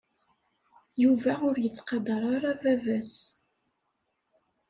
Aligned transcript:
Yuba 1.03 1.31
ur 1.47 1.55
yettqadar 1.59 2.21
ara 2.35 2.51
baba-s. 2.61 3.15